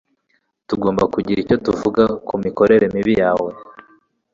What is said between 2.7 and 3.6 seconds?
mibi yawe.